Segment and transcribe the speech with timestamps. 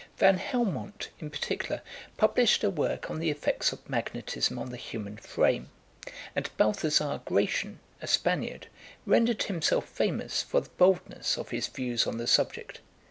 [0.17, 1.83] Van Helmont, in particular,
[2.17, 5.69] published a work on the effects of magnetism on the human frame;
[6.35, 8.65] and Balthazar Gracian, a Spaniard,
[9.05, 12.81] rendered himself famous for the boldness of his views on the subject.